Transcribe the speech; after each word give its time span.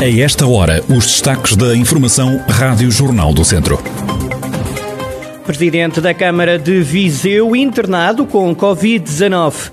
A 0.00 0.08
esta 0.08 0.46
hora, 0.46 0.82
os 0.88 1.04
destaques 1.04 1.54
da 1.54 1.76
Informação 1.76 2.42
Rádio 2.48 2.90
Jornal 2.90 3.34
do 3.34 3.44
Centro. 3.44 3.78
Presidente 5.44 6.00
da 6.00 6.14
Câmara 6.14 6.58
de 6.58 6.80
Viseu 6.80 7.54
internado 7.54 8.24
com 8.24 8.56
Covid-19. 8.56 9.70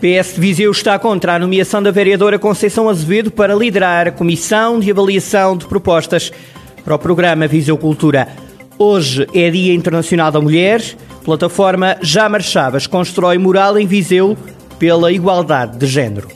PS 0.00 0.34
de 0.34 0.40
Viseu 0.40 0.70
está 0.70 0.98
contra 0.98 1.34
a 1.34 1.38
nomeação 1.38 1.82
da 1.82 1.90
vereadora 1.90 2.38
Conceição 2.38 2.88
Azevedo 2.88 3.30
para 3.30 3.54
liderar 3.54 4.08
a 4.08 4.12
Comissão 4.12 4.80
de 4.80 4.90
Avaliação 4.90 5.58
de 5.58 5.66
Propostas 5.66 6.32
para 6.82 6.94
o 6.94 6.98
programa 6.98 7.46
Viseu 7.46 7.76
Cultura. 7.76 8.28
Hoje 8.78 9.26
é 9.34 9.50
Dia 9.50 9.74
Internacional 9.74 10.32
da 10.32 10.40
Mulher. 10.40 10.82
Plataforma 11.22 11.98
Jamar 12.00 12.42
Chaves 12.42 12.86
constrói 12.86 13.36
mural 13.36 13.78
em 13.78 13.86
Viseu 13.86 14.38
pela 14.78 15.12
igualdade 15.12 15.76
de 15.76 15.86
género. 15.86 16.35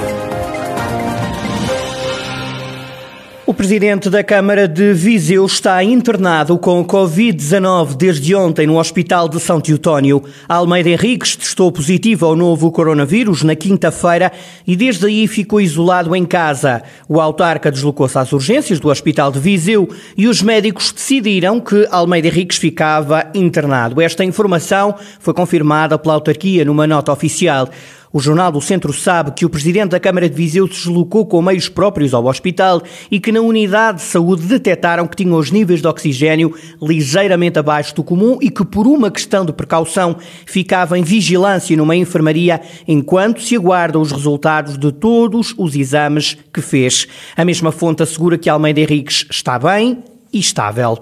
O 3.51 3.53
presidente 3.53 4.09
da 4.09 4.23
Câmara 4.23 4.65
de 4.65 4.93
Viseu 4.93 5.45
está 5.45 5.83
internado 5.83 6.57
com 6.57 6.85
Covid-19 6.85 7.97
desde 7.97 8.33
ontem 8.33 8.65
no 8.65 8.79
Hospital 8.79 9.27
de 9.27 9.41
São 9.41 9.59
Teotónio. 9.59 10.23
Almeida 10.47 10.89
Henriques 10.89 11.35
testou 11.35 11.69
positivo 11.69 12.25
ao 12.25 12.33
novo 12.33 12.71
coronavírus 12.71 13.43
na 13.43 13.53
quinta-feira 13.53 14.31
e 14.65 14.73
desde 14.73 15.05
aí 15.05 15.27
ficou 15.27 15.59
isolado 15.59 16.15
em 16.15 16.23
casa. 16.23 16.81
O 17.09 17.19
autarca 17.19 17.69
deslocou-se 17.69 18.17
às 18.17 18.31
urgências 18.31 18.79
do 18.79 18.87
Hospital 18.87 19.33
de 19.33 19.39
Viseu 19.39 19.89
e 20.15 20.29
os 20.29 20.41
médicos 20.41 20.93
decidiram 20.93 21.59
que 21.59 21.85
Almeida 21.91 22.29
Henriques 22.29 22.57
ficava 22.57 23.29
internado. 23.35 23.99
Esta 23.99 24.23
informação 24.23 24.95
foi 25.19 25.33
confirmada 25.33 25.99
pela 25.99 26.13
autarquia 26.13 26.63
numa 26.63 26.87
nota 26.87 27.11
oficial. 27.11 27.67
O 28.13 28.19
Jornal 28.19 28.51
do 28.51 28.59
Centro 28.59 28.91
sabe 28.91 29.31
que 29.31 29.45
o 29.45 29.49
presidente 29.49 29.91
da 29.91 29.99
Câmara 29.99 30.29
de 30.29 30.35
Viseu 30.35 30.67
se 30.67 30.73
deslocou 30.73 31.25
com 31.25 31.41
meios 31.41 31.69
próprios 31.69 32.13
ao 32.13 32.25
hospital 32.25 32.81
e 33.09 33.21
que 33.21 33.31
na 33.31 33.39
unidade 33.39 33.99
de 33.99 34.03
saúde 34.03 34.45
detectaram 34.47 35.07
que 35.07 35.15
tinha 35.15 35.33
os 35.33 35.49
níveis 35.49 35.81
de 35.81 35.87
oxigênio 35.87 36.53
ligeiramente 36.81 37.57
abaixo 37.57 37.95
do 37.95 38.03
comum 38.03 38.37
e 38.41 38.49
que, 38.49 38.65
por 38.65 38.85
uma 38.85 39.09
questão 39.09 39.45
de 39.45 39.53
precaução, 39.53 40.17
ficava 40.45 40.99
em 40.99 41.03
vigilância 41.03 41.77
numa 41.77 41.95
enfermaria 41.95 42.59
enquanto 42.85 43.41
se 43.41 43.55
aguardam 43.55 44.01
os 44.01 44.11
resultados 44.11 44.77
de 44.77 44.91
todos 44.91 45.55
os 45.57 45.73
exames 45.73 46.37
que 46.53 46.61
fez. 46.61 47.07
A 47.37 47.45
mesma 47.45 47.71
fonte 47.71 48.03
assegura 48.03 48.37
que 48.37 48.49
Almeida 48.49 48.81
Henriques 48.81 49.25
está 49.31 49.57
bem, 49.57 50.03
e 50.33 50.39
estável. 50.39 50.97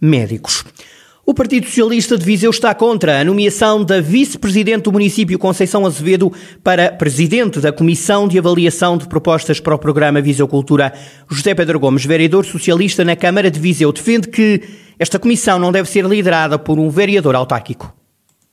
médicos. 0.00 0.64
O 1.26 1.32
Partido 1.32 1.64
Socialista 1.64 2.18
de 2.18 2.24
Viseu 2.24 2.50
está 2.50 2.74
contra 2.74 3.18
a 3.18 3.24
nomeação 3.24 3.82
da 3.82 3.98
vice-presidente 3.98 4.82
do 4.82 4.92
município 4.92 5.38
Conceição 5.38 5.86
Azevedo 5.86 6.30
para 6.62 6.92
presidente 6.92 7.60
da 7.60 7.72
Comissão 7.72 8.28
de 8.28 8.38
Avaliação 8.38 8.98
de 8.98 9.08
Propostas 9.08 9.58
para 9.58 9.74
o 9.74 9.78
programa 9.78 10.20
Viseu 10.20 10.46
Cultura. 10.46 10.92
José 11.26 11.54
Pedro 11.54 11.80
Gomes, 11.80 12.04
vereador 12.04 12.44
socialista 12.44 13.02
na 13.06 13.16
Câmara 13.16 13.50
de 13.50 13.58
Viseu, 13.58 13.90
defende 13.90 14.28
que 14.28 14.60
esta 14.98 15.18
comissão 15.18 15.58
não 15.58 15.72
deve 15.72 15.88
ser 15.88 16.04
liderada 16.04 16.58
por 16.58 16.78
um 16.78 16.90
vereador 16.90 17.34
autárquico. 17.34 17.90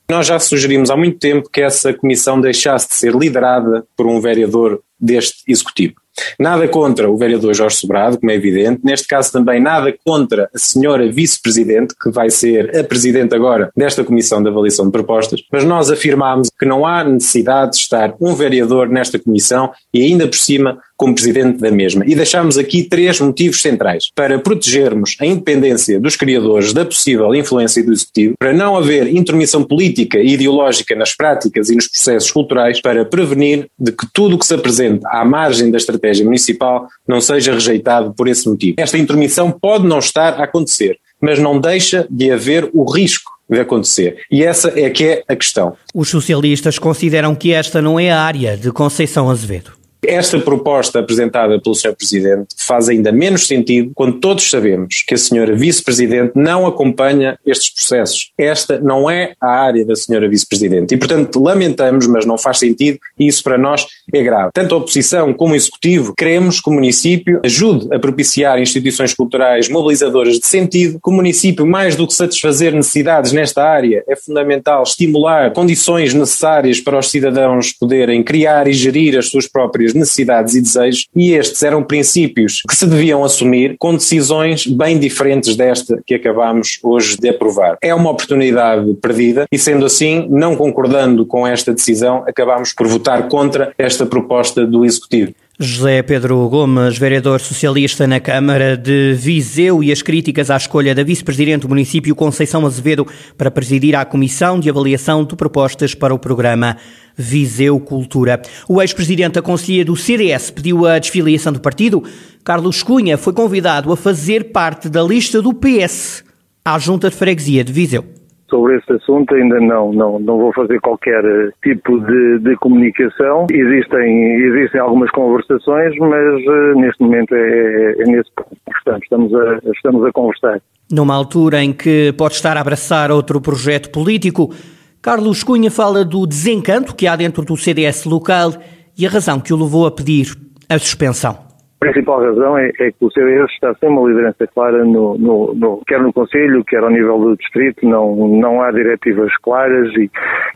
Nós 0.09 0.27
já 0.27 0.39
sugerimos 0.39 0.89
há 0.89 0.95
muito 0.95 1.19
tempo 1.19 1.49
que 1.51 1.61
essa 1.61 1.93
comissão 1.93 2.39
deixasse 2.39 2.87
de 2.87 2.95
ser 2.95 3.13
liderada 3.13 3.85
por 3.97 4.07
um 4.07 4.21
vereador 4.21 4.81
deste 4.97 5.43
executivo. 5.45 5.95
Nada 6.39 6.67
contra 6.67 7.09
o 7.09 7.17
vereador 7.17 7.53
Jorge 7.53 7.77
Sobrado, 7.77 8.19
como 8.19 8.31
é 8.31 8.35
evidente, 8.35 8.81
neste 8.83 9.07
caso 9.07 9.31
também 9.31 9.61
nada 9.61 9.93
contra 10.05 10.49
a 10.53 10.59
senhora 10.59 11.09
vice-presidente, 11.11 11.95
que 12.01 12.09
vai 12.09 12.29
ser 12.29 12.77
a 12.77 12.83
presidente 12.83 13.33
agora 13.33 13.71
desta 13.75 14.03
Comissão 14.03 14.41
de 14.41 14.49
Avaliação 14.49 14.85
de 14.85 14.91
Propostas, 14.91 15.41
mas 15.51 15.63
nós 15.63 15.89
afirmamos 15.89 16.49
que 16.59 16.65
não 16.65 16.85
há 16.85 17.03
necessidade 17.03 17.71
de 17.71 17.77
estar 17.77 18.13
um 18.19 18.33
vereador 18.33 18.89
nesta 18.89 19.17
comissão 19.17 19.71
e 19.93 20.01
ainda 20.01 20.27
por 20.27 20.37
cima 20.37 20.79
como 20.97 21.15
presidente 21.15 21.57
da 21.57 21.71
mesma. 21.71 22.05
E 22.05 22.13
deixamos 22.13 22.59
aqui 22.59 22.83
três 22.83 23.19
motivos 23.19 23.59
centrais 23.59 24.11
para 24.13 24.37
protegermos 24.37 25.15
a 25.19 25.25
independência 25.25 25.99
dos 25.99 26.15
criadores 26.15 26.73
da 26.73 26.85
possível 26.85 27.33
influência 27.33 27.83
do 27.83 27.91
Executivo, 27.91 28.35
para 28.37 28.53
não 28.53 28.77
haver 28.77 29.07
intermissão 29.07 29.63
política 29.63 30.19
e 30.19 30.33
ideológica 30.33 30.95
nas 30.95 31.15
práticas 31.15 31.69
e 31.69 31.75
nos 31.75 31.87
processos 31.87 32.29
culturais, 32.29 32.79
para 32.81 33.03
prevenir 33.03 33.67
de 33.79 33.91
que 33.91 34.05
tudo 34.13 34.35
o 34.35 34.39
que 34.39 34.45
se 34.45 34.53
apresente 34.53 35.01
à 35.07 35.25
margem 35.25 35.71
da 35.71 35.77
estratégia 35.77 36.00
municipal 36.23 36.87
não 37.07 37.21
seja 37.21 37.53
rejeitado 37.53 38.13
por 38.13 38.27
esse 38.27 38.47
motivo. 38.49 38.75
Esta 38.77 38.97
intermissão 38.97 39.51
pode 39.51 39.85
não 39.87 39.99
estar 39.99 40.39
a 40.39 40.43
acontecer, 40.43 40.97
mas 41.21 41.39
não 41.39 41.59
deixa 41.59 42.07
de 42.09 42.31
haver 42.31 42.69
o 42.73 42.89
risco 42.89 43.31
de 43.49 43.59
acontecer. 43.59 44.17
E 44.31 44.43
essa 44.43 44.71
é 44.79 44.89
que 44.89 45.05
é 45.05 45.23
a 45.27 45.35
questão. 45.35 45.75
Os 45.93 46.09
socialistas 46.09 46.79
consideram 46.79 47.35
que 47.35 47.53
esta 47.53 47.81
não 47.81 47.99
é 47.99 48.09
a 48.09 48.21
área 48.21 48.55
de 48.55 48.71
Conceição 48.71 49.29
Azevedo. 49.29 49.80
Esta 50.05 50.39
proposta 50.39 50.99
apresentada 50.99 51.61
pelo 51.61 51.75
Sr. 51.75 51.95
Presidente 51.95 52.47
faz 52.57 52.89
ainda 52.89 53.11
menos 53.11 53.45
sentido 53.45 53.91
quando 53.93 54.19
todos 54.19 54.49
sabemos 54.49 55.03
que 55.07 55.13
a 55.13 55.17
Sra. 55.17 55.53
Vice-Presidente 55.53 56.31
não 56.35 56.65
acompanha 56.65 57.37
estes 57.45 57.69
processos. 57.69 58.31
Esta 58.37 58.79
não 58.79 59.09
é 59.09 59.33
a 59.39 59.49
área 59.49 59.85
da 59.85 59.93
Sra. 59.93 60.27
Vice-Presidente. 60.27 60.95
E, 60.95 60.97
portanto, 60.97 61.41
lamentamos, 61.41 62.07
mas 62.07 62.25
não 62.25 62.37
faz 62.37 62.59
sentido 62.59 62.97
e 63.19 63.27
isso 63.27 63.43
para 63.43 63.57
nós 63.57 63.85
é 64.13 64.23
grave. 64.23 64.51
Tanto 64.53 64.73
a 64.73 64.77
oposição 64.79 65.33
como 65.33 65.53
o 65.53 65.55
Executivo 65.55 66.13
queremos 66.17 66.59
que 66.59 66.69
o 66.69 66.73
município 66.73 67.39
ajude 67.43 67.93
a 67.93 67.99
propiciar 67.99 68.59
instituições 68.59 69.13
culturais 69.13 69.69
mobilizadoras 69.69 70.39
de 70.39 70.47
sentido, 70.47 70.99
que 71.03 71.09
o 71.09 71.13
município, 71.13 71.65
mais 71.65 71.95
do 71.95 72.07
que 72.07 72.13
satisfazer 72.13 72.73
necessidades 72.73 73.31
nesta 73.31 73.63
área, 73.63 74.03
é 74.07 74.15
fundamental 74.15 74.83
estimular 74.83 75.51
condições 75.53 76.13
necessárias 76.13 76.79
para 76.79 76.97
os 76.97 77.09
cidadãos 77.09 77.71
poderem 77.71 78.23
criar 78.23 78.67
e 78.67 78.73
gerir 78.73 79.17
as 79.17 79.29
suas 79.29 79.47
próprias 79.47 79.90
próprias 79.91 79.93
necessidades 79.93 80.55
e 80.55 80.61
desejos, 80.61 81.07
e 81.15 81.33
estes 81.33 81.61
eram 81.63 81.83
princípios 81.83 82.61
que 82.67 82.75
se 82.75 82.87
deviam 82.87 83.23
assumir 83.23 83.75
com 83.77 83.95
decisões 83.95 84.65
bem 84.65 84.97
diferentes 84.97 85.55
desta 85.55 86.01
que 86.05 86.15
acabamos 86.15 86.79
hoje 86.83 87.17
de 87.17 87.29
aprovar. 87.29 87.77
É 87.81 87.93
uma 87.93 88.09
oportunidade 88.09 88.93
perdida 88.95 89.45
e, 89.51 89.57
sendo 89.57 89.85
assim, 89.85 90.27
não 90.29 90.55
concordando 90.55 91.25
com 91.25 91.45
esta 91.45 91.73
decisão, 91.73 92.23
acabamos 92.27 92.73
por 92.73 92.87
votar 92.87 93.27
contra 93.27 93.73
esta 93.77 94.05
proposta 94.05 94.65
do 94.65 94.85
Executivo. 94.85 95.33
José 95.63 96.01
Pedro 96.01 96.49
Gomes, 96.49 96.97
vereador 96.97 97.39
socialista 97.39 98.07
na 98.07 98.19
Câmara 98.19 98.75
de 98.75 99.13
Viseu 99.13 99.83
e 99.83 99.91
as 99.91 100.01
críticas 100.01 100.49
à 100.49 100.57
escolha 100.57 100.95
da 100.95 101.03
vice-presidente 101.03 101.61
do 101.61 101.69
município 101.69 102.15
Conceição 102.15 102.65
Azevedo 102.65 103.05
para 103.37 103.51
presidir 103.51 103.95
a 103.95 104.03
Comissão 104.03 104.59
de 104.59 104.71
Avaliação 104.71 105.23
de 105.23 105.35
Propostas 105.35 105.93
para 105.93 106.15
o 106.15 106.17
programa 106.17 106.77
Viseu 107.15 107.79
Cultura. 107.79 108.41
O 108.67 108.81
ex-presidente 108.81 109.33
da 109.33 109.41
Conselhia 109.43 109.85
do 109.85 109.95
CDS 109.95 110.49
pediu 110.49 110.87
a 110.87 110.97
desfiliação 110.97 111.53
do 111.53 111.59
partido. 111.59 112.03
Carlos 112.43 112.81
Cunha 112.81 113.15
foi 113.15 113.31
convidado 113.31 113.91
a 113.91 113.97
fazer 113.97 114.45
parte 114.45 114.89
da 114.89 115.03
lista 115.03 115.43
do 115.43 115.53
PS 115.53 116.23
à 116.65 116.79
Junta 116.79 117.07
de 117.07 117.15
Freguesia 117.15 117.63
de 117.63 117.71
Viseu 117.71 118.20
sobre 118.51 118.77
esse 118.77 118.91
assunto 118.91 119.33
ainda 119.33 119.59
não, 119.61 119.93
não, 119.93 120.19
não 120.19 120.37
vou 120.37 120.53
fazer 120.53 120.79
qualquer 120.81 121.23
eh, 121.23 121.49
tipo 121.63 121.97
de, 122.01 122.39
de 122.39 122.55
comunicação. 122.57 123.47
Existem, 123.49 124.35
existem 124.35 124.81
algumas 124.81 125.09
conversações, 125.11 125.95
mas 125.97 126.45
uh, 126.45 126.79
neste 126.79 127.01
momento 127.01 127.33
é, 127.33 127.39
é, 127.39 127.95
é 128.01 128.05
nesse 128.05 128.29
ponto 128.35 128.49
que 128.49 128.77
estamos, 128.77 129.01
estamos 129.03 129.33
a, 129.33 129.71
estamos 129.71 130.05
a 130.05 130.11
conversar. 130.11 130.61
Numa 130.91 131.15
altura 131.15 131.63
em 131.63 131.71
que 131.71 132.13
pode 132.17 132.33
estar 132.33 132.57
a 132.57 132.61
abraçar 132.61 133.09
outro 133.09 133.39
projeto 133.39 133.89
político, 133.89 134.53
Carlos 135.01 135.43
Cunha 135.43 135.71
fala 135.71 136.03
do 136.03 136.27
desencanto 136.27 136.93
que 136.93 137.07
há 137.07 137.15
dentro 137.15 137.45
do 137.45 137.55
CDS 137.55 138.03
local 138.03 138.51
e 138.97 139.07
a 139.07 139.09
razão 139.09 139.39
que 139.39 139.53
o 139.53 139.57
levou 139.57 139.87
a 139.87 139.91
pedir 139.91 140.27
a 140.69 140.77
suspensão. 140.77 141.50
Principal 141.81 142.21
razão 142.21 142.55
é, 142.59 142.69
é, 142.79 142.91
que 142.91 143.03
o 143.03 143.09
CDS 143.09 143.51
está 143.53 143.73
sem 143.79 143.89
uma 143.89 144.07
liderança 144.07 144.45
clara, 144.45 144.85
no, 144.85 145.17
no, 145.17 145.51
no, 145.55 145.81
quer 145.87 145.99
no 145.99 146.13
Conselho, 146.13 146.63
quer 146.63 146.83
ao 146.83 146.91
nível 146.91 147.17
do 147.17 147.35
Distrito, 147.35 147.87
não, 147.87 148.15
não 148.27 148.61
há 148.61 148.69
diretivas 148.69 149.35
claras 149.37 149.91
e, 149.95 150.07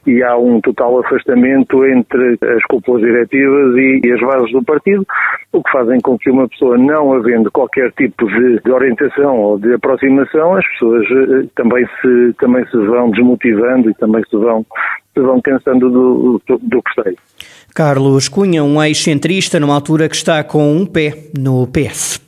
e 0.06 0.22
há 0.22 0.38
um 0.38 0.62
total 0.62 1.00
afastamento 1.00 1.84
entre 1.84 2.38
as 2.56 2.64
cúpulas 2.70 3.02
diretivas 3.02 3.76
e, 3.76 4.02
e, 4.06 4.12
as 4.12 4.22
bases 4.22 4.52
do 4.52 4.64
partido, 4.64 5.04
o 5.52 5.64
que 5.64 5.72
fazem 5.72 6.00
com 6.00 6.16
que 6.16 6.30
uma 6.30 6.48
pessoa, 6.48 6.78
não 6.78 7.14
havendo 7.14 7.52
qualquer 7.52 7.92
tipo 7.94 8.28
de, 8.28 8.60
de 8.64 8.72
orientação 8.72 9.36
ou 9.36 9.58
de 9.58 9.74
aproximação, 9.74 10.56
as 10.56 10.68
pessoas 10.74 11.08
eh, 11.10 11.48
também 11.56 11.88
se, 12.02 12.36
também 12.38 12.64
se 12.68 12.78
vão 12.78 13.10
desmotivando 13.10 13.90
e 13.90 13.96
também 13.96 14.22
se 14.30 14.38
vão, 14.38 14.64
se 15.16 15.22
vão 15.22 15.42
cansando 15.42 15.90
do, 15.90 16.42
do, 16.46 16.60
do. 16.62 16.84
Carlos 17.74 18.28
Cunha, 18.28 18.64
um 18.64 18.82
ex-centrista, 18.84 19.60
numa 19.60 19.74
altura 19.74 20.10
que 20.10 20.16
está 20.16 20.44
com 20.44 20.76
um 20.76 20.86
pé 20.86 21.30
no 21.38 21.68
PS. 21.68 22.22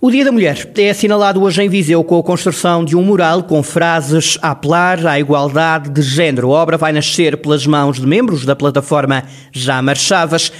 O 0.00 0.12
Dia 0.12 0.24
da 0.24 0.30
Mulher 0.30 0.70
é 0.76 0.90
assinalado 0.90 1.42
hoje 1.42 1.60
em 1.60 1.68
Viseu 1.68 2.04
com 2.04 2.20
a 2.20 2.22
construção 2.22 2.84
de 2.84 2.96
um 2.96 3.02
mural 3.02 3.42
com 3.42 3.60
frases 3.64 4.38
a 4.40 4.52
apelar 4.52 5.04
à 5.04 5.18
igualdade 5.18 5.90
de 5.90 6.02
género. 6.02 6.54
A 6.54 6.62
obra 6.62 6.76
vai 6.76 6.92
nascer 6.92 7.36
pelas 7.36 7.66
mãos 7.66 7.98
de 7.98 8.06
membros 8.06 8.44
da 8.44 8.54
plataforma 8.54 9.24
Já 9.50 9.82
Marchavas. 9.82 10.52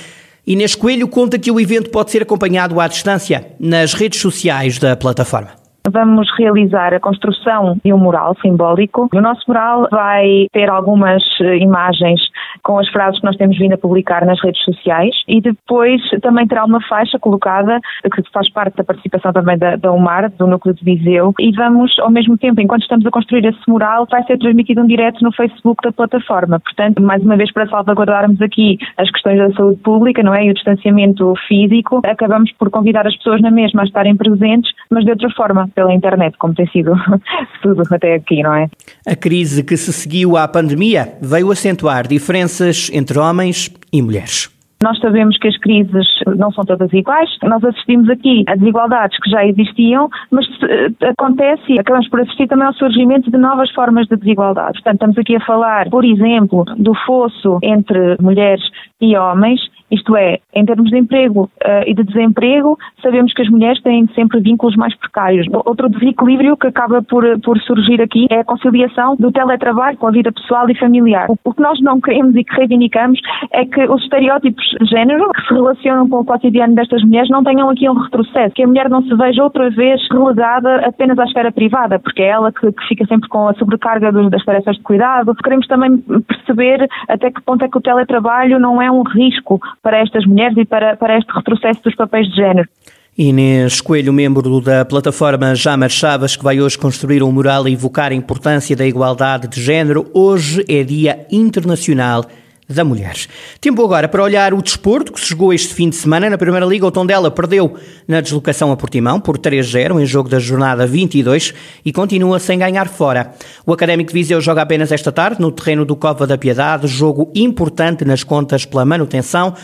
Inês 0.44 0.75
Coelho 0.75 1.06
conta 1.06 1.38
que 1.38 1.52
o 1.52 1.60
evento 1.60 1.90
pode 1.90 2.10
ser 2.10 2.22
acompanhado 2.22 2.80
à 2.80 2.88
distância 2.88 3.52
nas 3.60 3.94
redes 3.94 4.20
sociais 4.20 4.78
da 4.78 4.96
plataforma. 4.96 5.67
Vamos 5.90 6.29
realizar 6.37 6.93
a 6.94 7.00
construção 7.00 7.79
de 7.85 7.93
um 7.93 7.99
mural 7.99 8.37
simbólico. 8.43 9.08
O 9.12 9.20
nosso 9.20 9.43
mural 9.49 9.88
vai 9.90 10.46
ter 10.52 10.69
algumas 10.70 11.23
eh, 11.40 11.58
imagens 11.58 12.20
com 12.62 12.79
as 12.79 12.88
frases 12.88 13.20
que 13.20 13.26
nós 13.26 13.37
temos 13.37 13.56
vindo 13.58 13.75
a 13.75 13.79
publicar 13.79 14.25
nas 14.25 14.43
redes 14.43 14.62
sociais 14.64 15.14
e 15.26 15.40
depois 15.40 16.00
também 16.23 16.46
terá 16.46 16.64
uma 16.64 16.81
faixa 16.88 17.19
colocada 17.19 17.81
que 18.14 18.23
faz 18.32 18.50
parte 18.50 18.76
da 18.76 18.85
participação 18.85 19.32
também 19.32 19.56
da, 19.56 19.76
da 19.76 19.93
UMAR, 19.93 20.31
do 20.31 20.46
Núcleo 20.46 20.75
de 20.75 20.85
Viseu, 20.85 21.35
e 21.38 21.52
vamos, 21.52 21.99
ao 21.99 22.11
mesmo 22.11 22.37
tempo, 22.37 22.61
enquanto 22.61 22.82
estamos 22.82 23.06
a 23.06 23.11
construir 23.11 23.44
esse 23.44 23.61
mural, 23.69 24.06
vai 24.11 24.23
ser 24.25 24.38
transmitido 24.38 24.82
um 24.82 24.87
direto 24.87 25.23
no 25.23 25.32
Facebook 25.32 25.82
da 25.82 25.93
plataforma. 25.93 26.61
Portanto, 26.61 27.02
mais 27.02 27.23
uma 27.23 27.37
vez, 27.37 27.52
para 27.52 27.69
salvaguardarmos 27.69 28.40
aqui 28.40 28.79
as 28.96 29.11
questões 29.11 29.38
da 29.38 29.52
saúde 29.52 29.81
pública, 29.81 30.23
não 30.23 30.35
é? 30.35 30.44
E 30.44 30.50
o 30.50 30.55
distanciamento 30.55 31.32
físico, 31.46 32.00
acabamos 32.05 32.52
por 32.52 32.70
convidar 32.70 33.06
as 33.06 33.17
pessoas 33.17 33.40
na 33.40 33.50
mesma 33.50 33.82
a 33.82 33.85
estarem 33.85 34.17
presentes, 34.17 34.73
mas 34.90 35.05
de 35.05 35.11
outra 35.11 35.31
forma, 35.31 35.69
pela 35.78 35.94
internet, 35.94 36.36
como 36.38 36.54
tem 36.54 36.66
sido 36.66 36.92
tudo 37.62 37.82
até 37.88 38.14
aqui, 38.16 38.42
não 38.42 38.52
é? 38.52 38.66
A 39.06 39.14
crise 39.14 39.62
que 39.62 39.76
se 39.76 39.92
seguiu 39.92 40.36
à 40.36 40.48
pandemia 40.48 41.14
veio 41.22 41.52
acentuar 41.52 42.08
diferenças 42.08 42.90
entre 42.92 43.16
homens 43.16 43.70
e 43.92 44.02
mulheres. 44.02 44.50
Nós 44.82 44.98
sabemos 45.00 45.36
que 45.38 45.48
as 45.48 45.56
crises 45.58 46.06
não 46.36 46.52
são 46.52 46.64
todas 46.64 46.92
iguais. 46.92 47.28
Nós 47.44 47.62
assistimos 47.64 48.08
aqui 48.08 48.44
a 48.48 48.54
desigualdades 48.54 49.19
que 49.20 49.30
já 49.30 49.44
existiam, 49.44 50.08
mas 50.30 50.46
eh, 50.62 51.08
acontece 51.10 51.62
e 51.72 51.80
acabamos 51.80 52.08
por 52.08 52.20
assistir 52.20 52.47
também 52.47 52.66
ao 52.66 52.75
surgimento 52.75 53.30
de 53.30 53.38
novas 53.38 53.70
formas 53.73 54.06
de 54.06 54.16
desigualdade. 54.16 54.75
Portanto, 54.75 54.94
estamos 54.94 55.18
aqui 55.18 55.37
a 55.37 55.44
falar, 55.44 55.90
por 55.90 56.04
exemplo, 56.04 56.64
do 56.76 56.94
fosso 57.06 57.58
entre 57.62 58.16
mulheres 58.20 58.62
e 59.00 59.16
homens 59.16 59.61
isto 59.90 60.16
é, 60.16 60.38
em 60.54 60.64
termos 60.64 60.90
de 60.90 60.99
emprego 60.99 61.45
uh, 61.45 61.83
e 61.87 61.95
de 61.95 62.04
desemprego, 62.04 62.78
sabemos 63.02 63.33
que 63.33 63.42
as 63.42 63.49
mulheres 63.49 63.80
têm 63.83 64.07
sempre 64.14 64.40
vínculos 64.40 64.76
mais 64.76 64.95
precários. 64.97 65.47
Outro 65.64 65.88
desequilíbrio 65.88 66.57
que 66.57 66.66
acaba 66.66 67.02
por, 67.02 67.25
por 67.40 67.59
surgir 67.61 68.00
aqui 68.02 68.26
é 68.30 68.40
a 68.40 68.45
conciliação 68.45 69.16
do 69.16 69.33
teletrabalho 69.33 69.97
com 69.97 70.07
a 70.07 70.11
vida 70.11 70.33
pessoal 70.33 70.68
e 70.68 70.78
familiar. 70.78 71.26
O, 71.30 71.38
o 71.42 71.54
que 71.54 71.62
nós 71.62 71.80
não 71.80 72.00
queremos 72.00 72.37
e 72.37 72.45
que 72.45 72.54
reivindicamos 72.54 73.18
é 73.52 73.64
que 73.64 73.85
os 73.85 74.02
estereótipos 74.02 74.64
de 74.80 74.87
género 74.87 75.30
que 75.33 75.42
se 75.47 75.54
relacionam 75.54 76.09
com 76.09 76.21
o 76.21 76.25
cotidiano 76.25 76.75
destas 76.75 77.02
mulheres 77.02 77.30
não 77.30 77.42
tenham 77.42 77.71
aqui 77.71 77.88
um 77.88 77.95
retrocesso, 77.95 78.54
que 78.54 78.62
a 78.62 78.66
mulher 78.66 78.88
não 78.88 79.02
se 79.02 79.14
veja 79.14 79.42
outra 79.42 79.71
vez 79.71 80.00
relegada 80.11 80.87
apenas 80.87 81.18
à 81.18 81.25
esfera 81.25 81.50
privada, 81.52 81.99
porque 81.99 82.23
é 82.23 82.28
ela 82.28 82.52
que, 82.52 82.71
que 82.73 82.88
fica 82.88 83.07
sempre 83.07 83.28
com 83.28 83.49
a 83.49 83.54
sobrecarga 83.54 84.12
dos, 84.12 84.30
das 84.30 84.45
tarefas 84.45 84.76
de 84.76 84.83
cuidado. 84.83 85.35
Queremos 85.37 85.66
também 85.66 85.99
perceber 86.26 86.88
até 87.09 87.30
que 87.30 87.42
ponto 87.42 87.64
é 87.64 87.68
que 87.68 87.78
o 87.78 87.80
teletrabalho 87.80 88.59
não 88.59 88.80
é 88.83 88.90
um 88.90 89.02
risco 89.02 89.61
para 89.82 90.00
estas 90.02 90.26
mulheres 90.26 90.56
e 90.56 90.64
para, 90.64 90.97
para 90.97 91.18
este 91.18 91.32
retrocesso 91.32 91.82
dos 91.82 91.94
papéis 91.94 92.28
de 92.28 92.37
género. 92.37 92.68
Inês 93.16 93.80
Coelho, 93.80 94.12
membro 94.12 94.61
da 94.61 94.85
plataforma 94.85 95.54
Jamar 95.54 95.90
Chaves, 95.90 96.37
que 96.37 96.44
vai 96.44 96.61
hoje 96.61 96.78
construir 96.78 97.23
um 97.23 97.32
mural 97.32 97.66
e 97.66 97.73
evocar 97.73 98.12
a 98.12 98.14
importância 98.14 98.76
da 98.76 98.87
igualdade 98.87 99.49
de 99.49 99.61
género. 99.61 100.08
Hoje 100.14 100.64
é 100.68 100.85
Dia 100.85 101.26
Internacional 101.30 102.25
da 102.68 102.84
Mulher. 102.84 103.16
Tempo 103.60 103.82
agora 103.82 104.08
para 104.08 104.22
olhar 104.22 104.52
o 104.52 104.60
desporto 104.60 105.12
que 105.12 105.20
se 105.20 105.30
jogou 105.30 105.52
este 105.52 105.72
fim 105.72 105.88
de 105.88 105.96
semana. 105.96 106.28
Na 106.28 106.37
Primeira 106.37 106.66
Liga, 106.66 106.87
o 106.87 106.90
Tondela 106.90 107.30
perdeu 107.30 107.76
na 108.06 108.20
deslocação 108.20 108.70
a 108.70 108.76
Portimão 108.76 109.18
por 109.18 109.38
3-0 109.38 110.00
em 110.00 110.04
jogo 110.04 110.28
da 110.28 110.38
jornada 110.38 110.87
22 110.87 111.54
e 111.84 111.92
continua 111.92 112.38
sem 112.38 112.58
ganhar 112.58 112.88
fora. 112.88 113.32
O 113.64 113.72
Académico 113.72 114.08
de 114.08 114.14
Viseu 114.14 114.40
joga 114.40 114.62
apenas 114.62 114.92
esta 114.92 115.10
tarde 115.10 115.40
no 115.40 115.50
terreno 115.50 115.84
do 115.84 115.96
Cova 115.96 116.26
da 116.26 116.37
Piedade, 116.37 116.87
jogo 116.87 117.32
importante 117.34 118.04
nas 118.04 118.22
contas 118.22 118.66
pela 118.66 118.84
manutenção. 118.84 119.54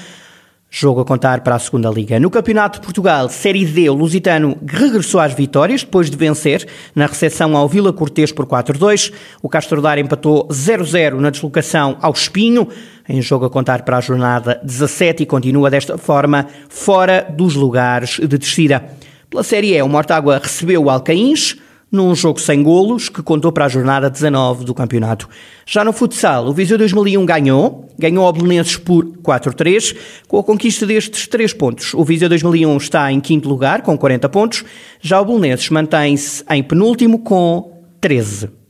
Jogo 0.76 1.02
a 1.02 1.04
contar 1.04 1.42
para 1.42 1.54
a 1.54 1.58
segunda 1.61 1.88
Liga. 1.88 2.18
No 2.18 2.28
Campeonato 2.28 2.80
de 2.80 2.84
Portugal, 2.84 3.28
Série 3.28 3.64
D, 3.64 3.88
o 3.88 3.94
Lusitano 3.94 4.58
regressou 4.66 5.20
às 5.20 5.32
vitórias 5.32 5.84
depois 5.84 6.11
de 6.11 6.16
vencer 6.16 6.66
na 6.96 7.06
recepção 7.06 7.56
ao 7.56 7.68
Vila 7.68 7.92
Cortês 7.92 8.32
por 8.32 8.44
4-2. 8.44 9.12
O 9.40 9.49
Castro 9.49 9.80
Dar 9.80 9.99
empatou 9.99 10.49
0-0 10.49 11.20
na 11.20 11.30
deslocação 11.30 11.96
ao 12.02 12.11
Espinho, 12.11 12.66
em 13.08 13.20
jogo 13.20 13.44
a 13.44 13.50
contar 13.50 13.82
para 13.82 13.99
a 13.99 14.00
jornada 14.00 14.61
17 14.62 15.23
e 15.23 15.26
continua 15.26 15.70
desta 15.70 15.99
forma 15.99 16.46
fora 16.68 17.26
dos 17.30 17.54
lugares 17.54 18.18
de 18.18 18.38
descida. 18.38 18.84
Pela 19.28 19.42
Série 19.42 19.76
E, 19.76 19.82
o 19.82 19.88
Mortágua 19.88 20.40
recebeu 20.42 20.84
o 20.84 20.90
Alcaíns, 20.90 21.56
num 21.90 22.14
jogo 22.14 22.40
sem 22.40 22.62
golos 22.62 23.08
que 23.08 23.23
contou 23.23 23.52
para 23.52 23.66
a 23.66 23.68
jornada 23.68 24.11
19 24.11 24.64
do 24.64 24.75
campeonato. 24.75 25.28
Já 25.64 25.84
no 25.84 25.92
futsal, 25.92 26.46
o 26.46 26.52
Viseu 26.52 26.76
2001 26.76 27.25
ganhou, 27.25 27.88
ganhou 27.96 28.26
ao 28.26 28.32
Belenenses 28.32 28.76
por 28.76 29.04
4-3, 29.23 29.96
com 30.26 30.38
a 30.38 30.42
conquista 30.42 30.87
destes 30.87 31.28
três 31.28 31.52
pontos. 31.52 31.94
O 31.94 32.04
Viseu 32.04 32.28
2001 32.28 32.76
está 32.76 33.12
em 33.12 33.20
quinto 33.20 33.49
lugar, 33.49 33.82
com 33.82 33.96
40 33.96 34.28
pontos, 34.28 34.64
já 35.00 35.20
o 35.20 35.25
Belenenses 35.25 35.70
mantém-se 35.70 36.44
em 36.50 36.62
penúltimo, 36.62 37.20
com 37.20 37.73
13. 38.00 38.63